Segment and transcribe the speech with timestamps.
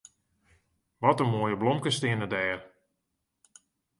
[1.01, 2.59] Wat in moaie blomkes steane dêr.